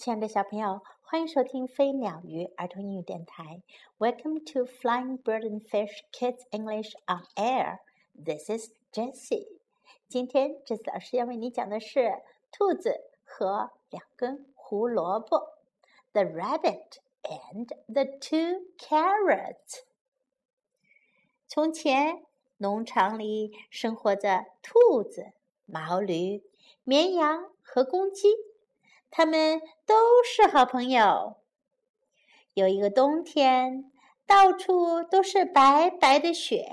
[0.00, 3.60] 亲爱的小朋友，欢迎收听飞鸟鱼儿童英语电台。
[3.98, 7.80] Welcome to Flying Bird and Fish Kids English on Air.
[8.14, 9.58] This is Jessie.
[10.08, 15.58] 今天，Jessie 老师要为你讲的是兔子和两根胡萝卜。
[16.14, 19.82] The rabbit and the two carrots.
[21.46, 22.24] 从前，
[22.56, 25.32] 农场里生活着兔子、
[25.66, 26.42] 毛驴、
[26.84, 28.28] 绵羊和公鸡。
[29.10, 31.36] 他们都是好朋友。
[32.54, 33.90] 有一个冬天，
[34.26, 36.66] 到处都是白白的雪。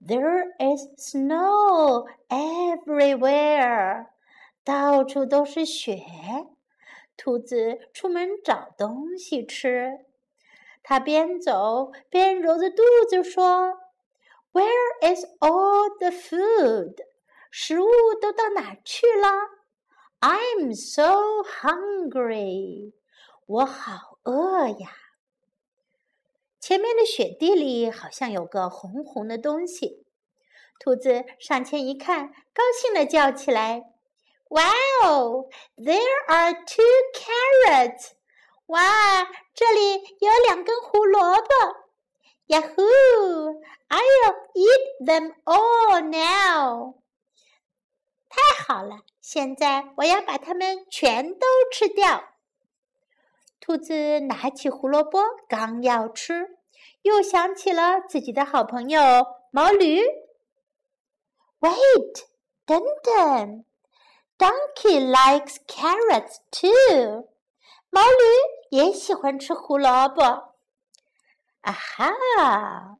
[0.00, 4.06] There is snow everywhere，
[4.64, 5.98] 到处都是雪。
[7.16, 10.06] 兔子出门找东西吃，
[10.82, 13.78] 它边走边揉着肚子说
[14.52, 16.96] ：“Where is all the food？
[17.50, 19.59] 食物都到哪去了？”
[20.20, 22.92] I'm so hungry，
[23.46, 24.90] 我好饿呀！
[26.60, 30.04] 前面的雪地里好像有个红红的东西，
[30.78, 33.94] 兔子上前一看，高兴地叫起来
[34.50, 36.84] ：“Wow, there are two
[37.14, 38.10] carrots！
[38.66, 39.24] 哇，
[39.54, 41.48] 这里有两根胡萝卜
[42.46, 43.62] ！Yahoo!
[43.88, 47.00] I'll eat them all now！”
[48.28, 52.24] 太好了，现在我要把它们全都吃掉。
[53.60, 56.58] 兔子拿起胡萝卜，刚要吃，
[57.02, 59.00] 又想起了自己的好朋友
[59.50, 60.00] 毛驴。
[61.60, 62.24] Wait，
[62.64, 63.64] 等等
[64.38, 67.28] ，Donkey likes carrots too。
[67.90, 68.16] 毛驴
[68.70, 70.22] 也喜欢吃胡萝卜。
[71.60, 72.96] 啊哈！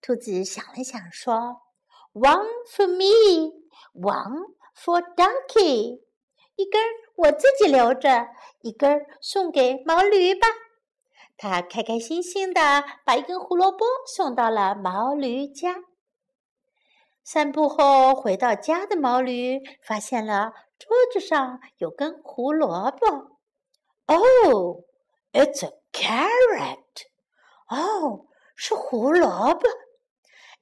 [0.00, 1.60] 兔子想了想，说
[2.14, 3.52] ：“One for me。”
[3.92, 6.02] One for donkey，
[6.56, 6.80] 一根
[7.16, 8.28] 我自己留着，
[8.60, 10.46] 一根送给毛驴吧。
[11.38, 15.76] 他开开心心的把一根胡萝卜送到了毛驴家。
[17.24, 23.36] 散步后回到家的毛驴发现了桌子上有根胡萝卜。
[24.06, 24.84] Oh,
[25.32, 26.78] it's a carrot.
[27.68, 29.68] 哦，是胡萝卜。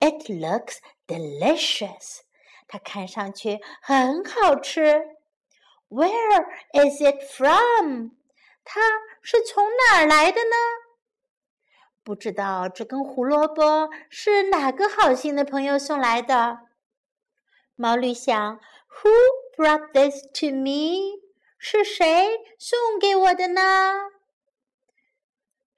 [0.00, 0.76] It looks
[1.06, 2.20] delicious.
[2.72, 5.02] 它看上去很好吃。
[5.88, 8.10] Where is it from？
[8.62, 8.80] 它
[9.22, 10.56] 是从哪儿来的呢？
[12.04, 16.60] 不知道这根胡萝卜是哪个好心的朋友送来的。
[17.74, 18.60] 毛驴想
[19.02, 19.10] ：Who
[19.56, 21.20] brought this to me？
[21.58, 24.12] 是谁送给我的呢？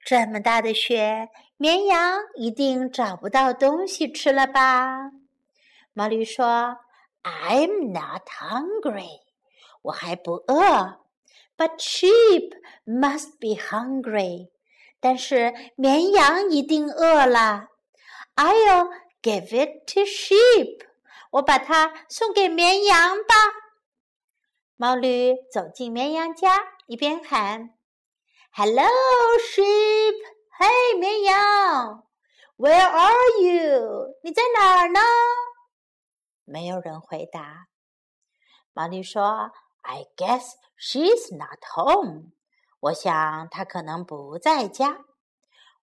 [0.05, 5.11] 这么大的雪，绵羊一定找不到东西吃了吧？
[5.93, 6.77] 毛驴说。
[7.23, 9.21] I'm not hungry，
[9.81, 10.99] 我还不饿。
[11.55, 12.51] But sheep
[12.85, 14.49] must be hungry，
[14.99, 17.67] 但是绵羊一定饿了。
[18.35, 18.89] I'll
[19.21, 20.85] give it to sheep，
[21.31, 23.35] 我把它送给绵羊吧。
[24.75, 27.69] 毛驴走进绵羊家，一边喊
[28.51, 28.87] ：“Hello
[29.39, 30.15] sheep，
[30.57, 32.03] 嘿，绵羊
[32.57, 34.15] ，Where are you？
[34.23, 34.99] 你在哪儿呢？”
[36.45, 37.67] 没有人回答。
[38.73, 42.31] 毛驴说：“I guess she's not home。
[42.79, 45.05] 我想她可能不在家。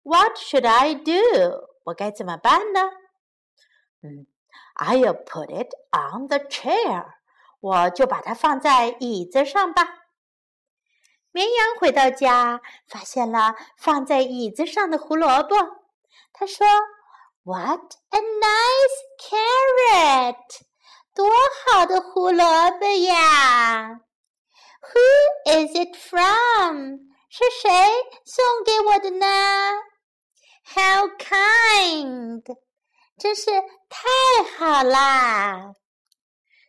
[0.03, 1.69] What should I do？
[1.85, 2.81] 我该怎么办呢？
[4.01, 4.27] 嗯
[4.75, 7.13] ，I'll put it on the chair。
[7.59, 10.05] 我就把它放在椅子上吧。”
[11.31, 15.55] 绵羊回到家，发现了放在椅子上的胡萝卜。
[16.33, 16.65] 他说。
[17.48, 20.62] What a nice carrot！
[21.14, 21.28] 多
[21.66, 24.00] 好的胡萝卜呀！
[24.80, 25.00] Who
[25.47, 26.98] is it from？
[27.28, 27.70] 是谁
[28.25, 29.26] 送给我的呢？
[30.64, 32.42] How kind！
[33.19, 33.50] 真是
[33.88, 35.75] 太好啦！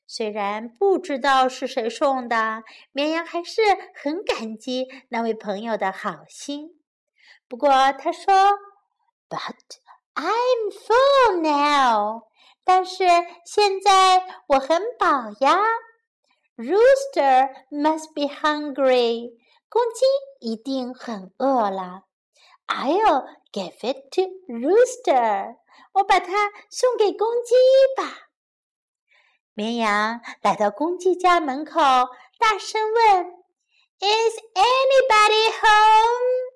[0.08, 3.62] 虽然不知道是谁送的，绵羊还是
[3.96, 6.70] 很感激那位朋友的好心。
[7.48, 8.58] 不过他说：“
[9.30, 9.80] But。”
[10.23, 12.25] I'm full now，
[12.63, 13.05] 但是
[13.47, 15.07] 现在我很饱
[15.41, 15.59] 呀。
[16.57, 19.31] Rooster must be hungry，
[19.71, 20.05] 公鸡
[20.47, 22.03] 一定很饿了。
[22.67, 25.57] I'll give it to Rooster，
[25.95, 27.55] 我把它送给公鸡
[27.97, 28.29] 吧。
[29.55, 31.81] 绵羊来到公鸡家门口，
[32.39, 33.25] 大声问
[34.01, 36.53] ：“Is anybody home？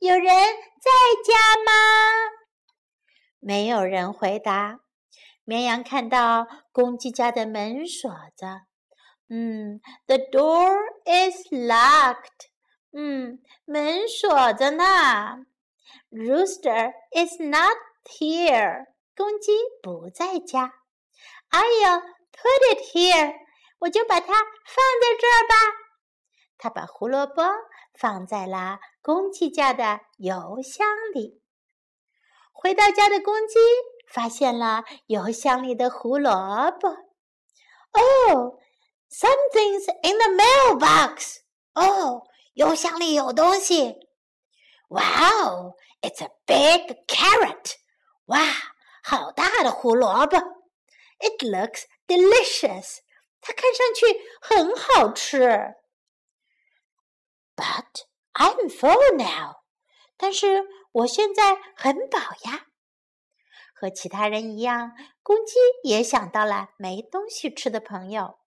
[0.00, 0.90] 有人在
[1.24, 1.32] 家
[1.64, 1.72] 吗？”
[3.46, 4.80] 没有人回答。
[5.44, 8.62] 绵羊看到公鸡家的门锁着，
[9.28, 10.74] 嗯，the door
[11.04, 12.48] is locked.
[12.92, 15.44] 嗯，门锁着呢。
[16.10, 18.86] Rooster is not here.
[19.14, 19.52] 公鸡
[19.82, 20.72] 不在家。
[21.50, 23.34] I'll put it here.
[23.80, 25.54] 我就把它放在这儿吧。
[26.56, 27.42] 他把胡萝卜
[27.92, 31.42] 放在了公鸡家的邮箱里。
[32.63, 33.57] 回到家的公鸡
[34.07, 36.89] 发现了邮箱里的胡萝卜。
[37.91, 38.59] Oh,
[39.09, 41.37] something's in the mailbox.
[41.73, 43.95] 哦，邮箱里有东西。
[44.89, 47.75] Wow, it's a big carrot.
[48.25, 48.39] 哇，
[49.03, 50.37] 好大的胡萝卜。
[51.19, 52.99] It looks delicious.
[53.41, 55.75] 它看上去很好吃。
[57.55, 59.57] But I'm full now.
[60.16, 62.66] 但是我现在很饱呀。
[63.74, 68.38] 和其他人一样，公鸡也想到了没东西吃的朋友。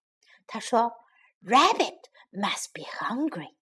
[0.47, 0.93] 他说
[1.43, 1.99] ：“Rabbit
[2.31, 3.55] must be hungry。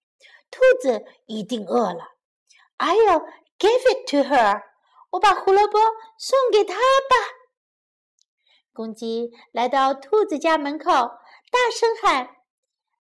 [0.52, 2.12] 兔子一定饿了。
[2.78, 3.26] I'll
[3.58, 4.62] give it to her。
[5.12, 5.80] 我把胡萝卜
[6.18, 7.16] 送给她吧。”
[8.72, 12.28] 公鸡来到兔子家门口，大声喊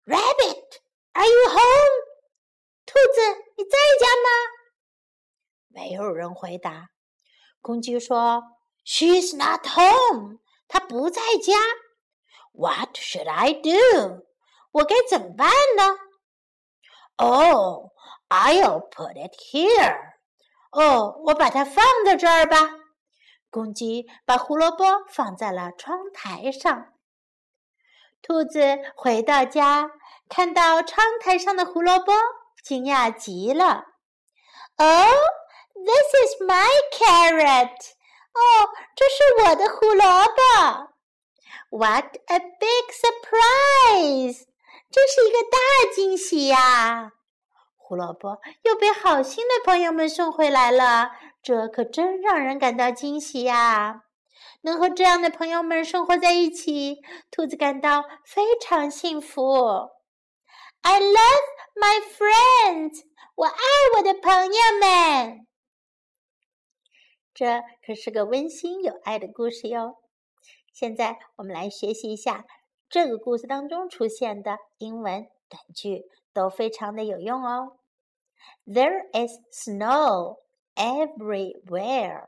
[0.05, 2.09] ：“Rabbit，Are you home？”
[2.85, 3.21] 兔子，
[3.57, 4.58] 你在家吗？
[5.69, 6.89] 没有人回答。
[7.61, 8.43] 公鸡说
[8.85, 11.53] ：“She's not home。”她不在家。
[12.51, 14.25] What should I do？
[14.71, 15.97] 我该怎么办呢
[17.15, 17.91] ？Oh,
[18.29, 19.97] I'll put it here。
[20.71, 22.57] 哦，我把它放在这儿吧。
[23.49, 26.93] 公鸡把胡萝卜放在了窗台上。
[28.21, 29.89] 兔子回到家，
[30.27, 32.11] 看到窗台上的胡萝卜，
[32.63, 33.85] 惊讶极了。
[34.77, 35.07] 哦
[35.85, 37.95] this is my carrot。
[38.33, 40.89] 哦，这是我的胡萝卜。
[41.71, 44.45] What a big surprise！
[44.91, 47.11] 这是一个大惊喜呀！
[47.77, 51.11] 胡萝卜又被好心的朋友们送回来了，
[51.43, 54.01] 这可真让人感到惊喜呀！
[54.61, 56.97] 能和这样的朋友们生活在一起，
[57.31, 59.89] 兔子感到非常幸福。
[60.81, 63.03] I love my friends，
[63.35, 63.61] 我爱
[63.97, 65.48] 我的朋友们。
[67.39, 69.95] 这可是个温馨有爱的故事哟。
[70.73, 72.45] 现在我们来学习一下
[72.89, 76.03] 这个故事当中出现的英文短句，
[76.33, 77.77] 都非常的有用哦。
[78.65, 80.39] There is snow
[80.75, 82.27] everywhere.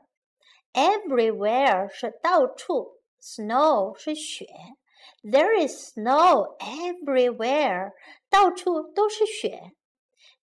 [0.72, 4.46] Everywhere 是到处，snow 是雪。
[5.22, 7.92] There is snow everywhere，
[8.30, 9.72] 到处都是雪。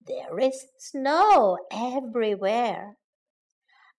[0.06, 2.98] There is snow everywhere.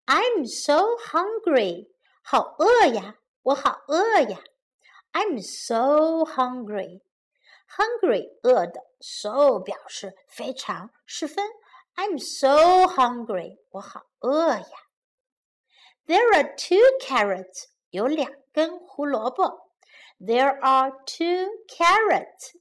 [0.10, 1.90] I'm so hungry，
[2.22, 4.40] 好饿呀，我好饿呀。
[5.14, 7.02] I'm so hungry.
[7.68, 11.46] Hungry 饿的，so 表示非常十分。
[11.96, 14.68] I'm so hungry，我好饿呀。
[16.06, 19.72] There are two carrots，有两根胡萝卜。
[20.20, 22.54] There are two carrots.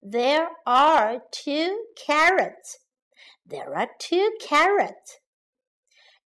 [0.00, 2.78] There are two carrots.
[3.46, 5.20] There are two carrots.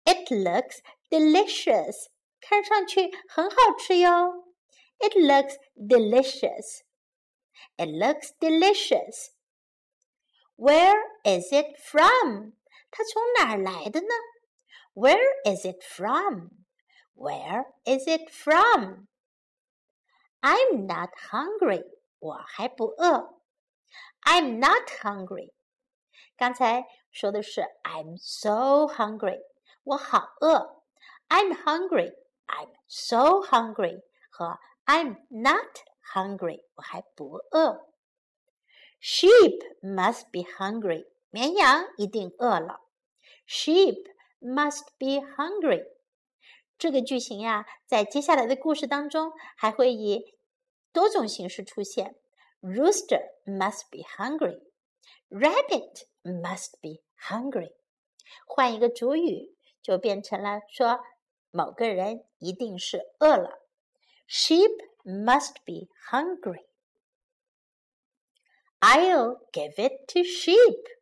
[0.05, 2.09] It looks delicious.
[2.41, 4.45] 看上去很好吃哟。
[4.99, 6.83] It looks delicious.
[7.77, 9.31] It looks delicious.
[10.57, 12.53] Where is it from?
[12.91, 14.09] 它从哪儿来的呢？
[14.95, 16.51] Where is it from?
[17.15, 19.09] Where is it from?
[20.41, 21.85] I'm not hungry.
[22.19, 23.41] 我还不饿。
[24.23, 25.53] I'm not hungry.
[26.37, 29.41] 刚才说的是 I'm so hungry.
[29.85, 30.83] 我好饿。
[31.29, 32.15] I'm hungry.
[32.47, 34.03] I'm so hungry.
[34.31, 35.81] 和 I'm not
[36.15, 36.63] hungry.
[36.75, 37.89] 我还不饿。
[39.01, 41.07] Sheep must be hungry.
[41.31, 42.81] 绵羊一定饿了。
[43.47, 45.85] Sheep must be hungry.
[46.79, 50.37] 这个句型呀，在接下来的故事当中还会以
[50.93, 52.17] 多种形式出现。
[52.61, 54.61] Rooster must be hungry.
[55.29, 57.73] Rabbit must be hungry.
[58.47, 61.00] 换一个主语， 就变成了说
[61.52, 63.60] 某个人一定是饿了。
[64.28, 64.72] Sheep
[65.04, 66.66] must be hungry.
[68.80, 70.98] I'll give it to sheep.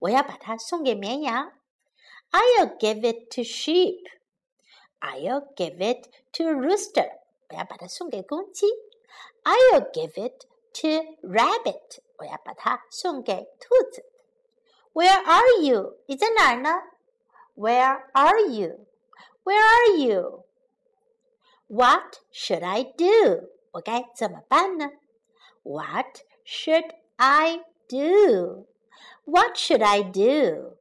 [0.00, 1.52] 我要把它送给绵羊。
[2.30, 4.02] I'll give it to sheep.
[5.00, 7.20] I'll give it to rooster.
[7.48, 8.66] 我要把它送给公鸡。
[9.44, 10.88] I'll give it to
[11.26, 12.00] rabbit.
[12.18, 14.04] 我要把它送给兔子。
[14.92, 15.98] Where are you?
[16.06, 16.70] 你在哪儿呢
[17.55, 18.87] ？Where are you?
[19.43, 20.43] Where are you?
[21.67, 23.49] What should I do?
[23.71, 24.91] 我该怎么办呢？
[25.63, 28.65] What should I do?
[29.25, 30.77] What should I do?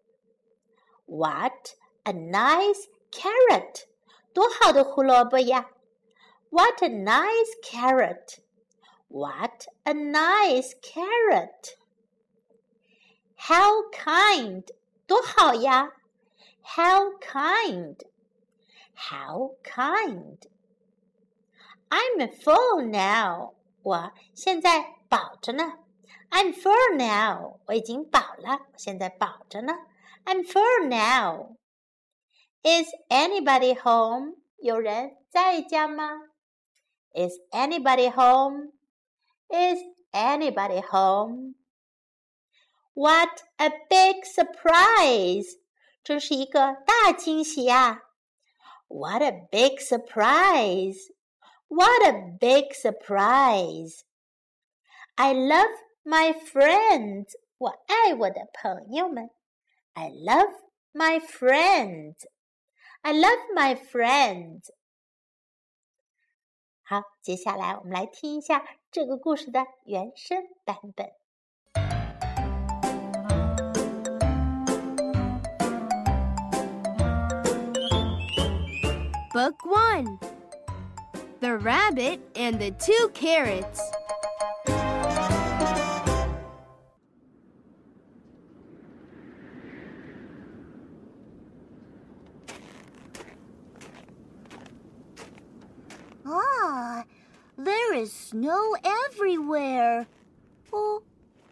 [1.06, 3.86] What a nice carrot!
[4.32, 5.70] 多好的胡萝卜呀！
[6.50, 8.38] What a nice carrot!
[9.08, 11.76] What a nice carrot!
[13.36, 14.64] How kind!
[15.06, 15.92] 多好呀
[16.62, 17.96] ！How kind!
[18.94, 20.38] How kind!
[21.88, 23.54] I'm full now.
[23.82, 25.78] 我现在饱着呢。
[26.30, 27.60] I'm full now.
[27.66, 29.72] 我已经饱了，现在饱着呢。
[30.24, 31.56] I'm full now.
[32.62, 34.34] Is anybody home?
[34.58, 36.20] 有人在家吗？
[37.14, 38.72] Is anybody home?
[39.48, 39.78] Is
[40.12, 41.54] anybody home?
[42.94, 45.46] What a big surprise!
[46.02, 48.02] 真是一个大惊喜呀！
[48.88, 51.12] What a big surprise!
[51.68, 54.02] What a big surprise!
[55.16, 57.32] I love my friends.
[57.58, 59.30] 我爱我的朋友们。
[59.94, 60.54] I love
[60.92, 62.26] my friends.
[63.00, 64.70] I love my friends.
[66.82, 71.12] 好，接下来我们来听一下这个故事的原声版本。
[79.33, 80.19] Book 1
[81.39, 83.79] The Rabbit and the Two Carrots.
[96.25, 97.05] Ah,
[97.57, 100.07] there is snow everywhere.
[100.73, 101.03] Oh,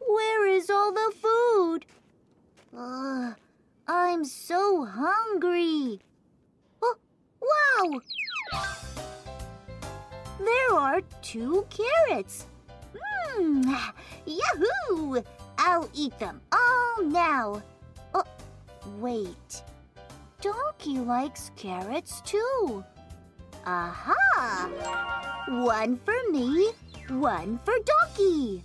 [0.05, 1.85] where is all the food?
[2.77, 3.35] Ugh,
[3.87, 4.58] I'm so
[11.29, 12.47] two carrots.
[13.37, 13.63] Mmm,
[14.25, 15.21] yahoo!
[15.59, 17.61] I'll eat them all now.
[18.15, 18.23] Oh,
[18.97, 19.63] wait.
[20.41, 22.83] Donkey likes carrots too.
[23.63, 24.69] Aha!
[25.49, 26.71] One for me,
[27.09, 28.63] one for Donkey.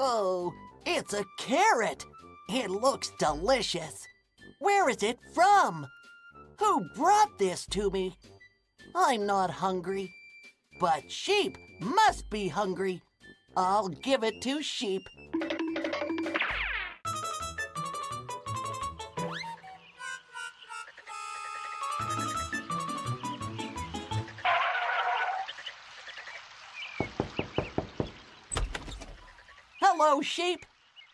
[0.00, 0.52] Oh,
[0.84, 2.04] it's a carrot.
[2.48, 4.08] It looks delicious.
[4.58, 5.86] Where is it from?
[6.58, 8.16] Who brought this to me?
[8.94, 10.10] I'm not hungry.
[10.80, 13.02] But sheep must be hungry.
[13.56, 15.02] I'll give it to sheep.
[29.80, 30.64] Hello, sheep.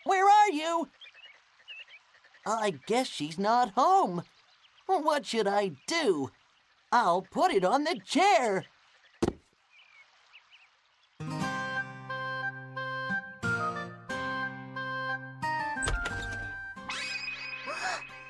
[0.04, 0.88] Where are you?
[2.44, 4.24] I guess she's not home.
[4.86, 6.30] What should I do?
[6.90, 8.64] I'll put it on the chair.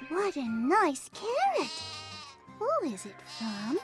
[0.09, 1.71] What a nice carrot!
[2.59, 3.79] Who is it from?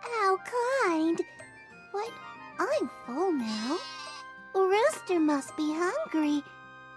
[0.00, 0.38] How
[0.86, 1.20] kind!
[1.90, 2.12] What?
[2.58, 3.78] I'm full now.
[4.54, 6.42] Rooster must be hungry.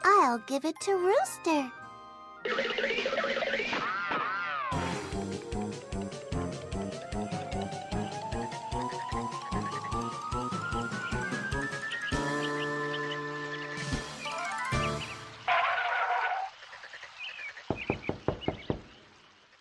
[0.04, 1.72] I'll give it to Rooster.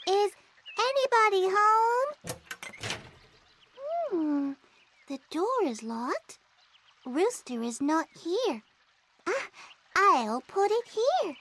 [0.09, 0.33] Is
[0.79, 2.11] anybody home?
[4.11, 4.53] Hmm,
[5.09, 6.39] the door is locked.
[7.05, 8.63] Rooster is not here.
[9.27, 9.49] Ah,
[9.97, 11.37] I'll put it here.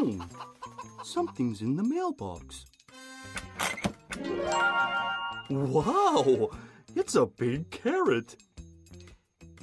[0.00, 0.16] Oh,
[1.02, 2.66] something's in the mailbox.
[5.50, 6.50] Wow,
[6.94, 8.36] it's a big carrot.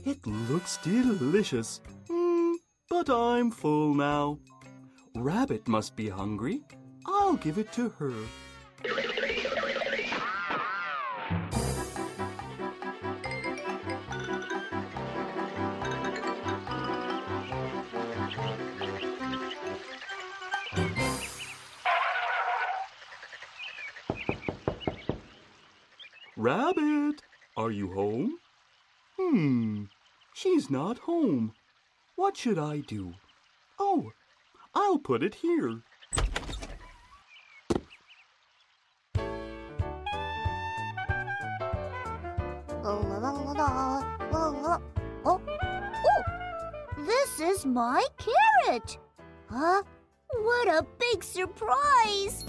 [0.03, 1.79] It looks delicious.
[2.09, 2.55] Mm,
[2.89, 4.39] but I'm full now.
[5.15, 6.63] Rabbit must be hungry.
[7.05, 8.13] I'll give it to her.
[26.45, 27.23] Rabbit,
[27.57, 28.37] are you home?
[29.17, 29.85] Hmm,
[30.35, 31.53] she's not home.
[32.15, 33.15] What should I do?
[33.79, 34.11] Oh,
[34.75, 35.81] I'll put it here.
[42.83, 44.79] La.
[45.25, 45.41] Oh, oh,
[47.07, 48.99] this is my carrot.
[49.49, 49.81] Huh?
[50.29, 52.45] What a big surprise!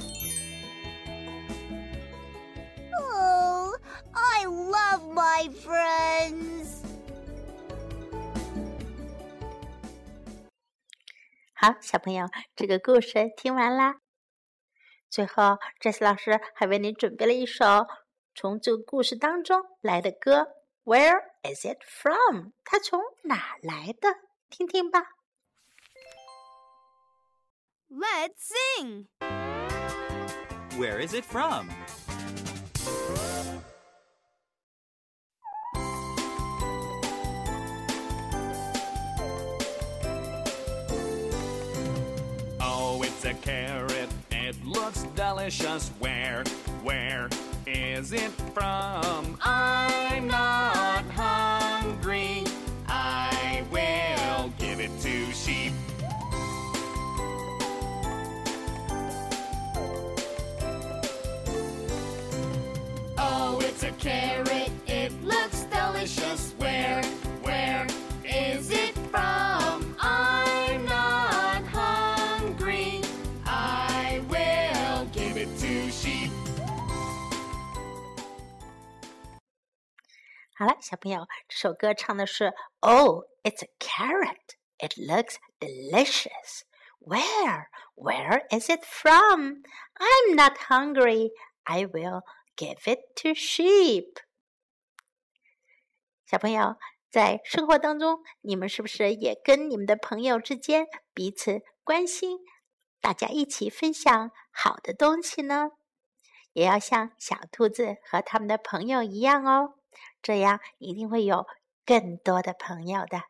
[2.99, 3.56] Oh,
[4.36, 6.82] I love my friends.
[11.54, 13.96] 好，小朋友，这个故事听完啦。
[15.10, 17.86] 最后，这次老师还为你准备了一首
[18.34, 20.48] 从这个故事当中来的歌。
[20.84, 22.54] Where is it from？
[22.64, 24.10] 它从哪来的？
[24.50, 25.02] 听听吧。
[27.90, 29.08] Let's sing.
[30.80, 31.70] Where is it from?
[43.47, 44.09] Carrot.
[44.33, 45.91] It looks delicious.
[46.01, 46.43] Where,
[46.83, 47.29] where
[47.65, 49.39] is it from?
[49.41, 52.43] I'm not hungry.
[52.89, 55.73] I will give it to sheep.
[63.17, 64.56] Oh, it's a carrot.
[80.89, 84.55] 小朋友，这首歌唱的是 Oh, it's a carrot.
[84.79, 86.63] It looks delicious.
[87.01, 87.67] Where?
[87.97, 89.65] Where is it from?
[89.97, 91.33] I'm not hungry.
[91.65, 92.23] I will
[92.57, 94.19] give it to sheep.
[96.25, 96.77] 小朋友，
[97.11, 102.39] 在生活当中，你们是不是也跟你们的朋友之间彼此关心，
[103.01, 105.71] 大家一起分享好的东西呢？
[106.53, 109.76] 也要像小兔子和他们的朋友一样哦。
[110.27, 111.47] 这样一定会有
[111.85, 113.23] 更多的朋友的。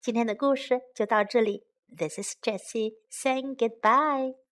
[0.00, 1.64] 今天的故事就到这里。
[1.96, 4.47] This is Jessie saying goodbye.